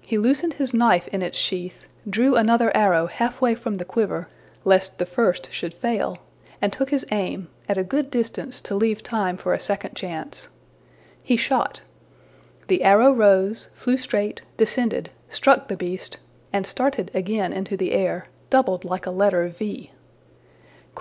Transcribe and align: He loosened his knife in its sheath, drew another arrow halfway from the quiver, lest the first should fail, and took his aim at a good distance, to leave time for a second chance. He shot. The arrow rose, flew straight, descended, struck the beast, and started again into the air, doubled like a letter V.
He 0.00 0.16
loosened 0.16 0.52
his 0.52 0.72
knife 0.72 1.08
in 1.08 1.22
its 1.22 1.36
sheath, 1.36 1.86
drew 2.08 2.36
another 2.36 2.70
arrow 2.72 3.08
halfway 3.08 3.56
from 3.56 3.74
the 3.78 3.84
quiver, 3.84 4.28
lest 4.64 5.00
the 5.00 5.04
first 5.04 5.52
should 5.52 5.74
fail, 5.74 6.18
and 6.62 6.72
took 6.72 6.90
his 6.90 7.04
aim 7.10 7.48
at 7.68 7.76
a 7.76 7.82
good 7.82 8.08
distance, 8.08 8.60
to 8.60 8.76
leave 8.76 9.02
time 9.02 9.36
for 9.36 9.52
a 9.52 9.58
second 9.58 9.96
chance. 9.96 10.50
He 11.20 11.34
shot. 11.36 11.80
The 12.68 12.84
arrow 12.84 13.10
rose, 13.12 13.68
flew 13.74 13.96
straight, 13.96 14.40
descended, 14.56 15.10
struck 15.28 15.66
the 15.66 15.76
beast, 15.76 16.18
and 16.52 16.64
started 16.64 17.10
again 17.12 17.52
into 17.52 17.76
the 17.76 17.90
air, 17.90 18.26
doubled 18.50 18.84
like 18.84 19.04
a 19.04 19.10
letter 19.10 19.48
V. 19.48 19.90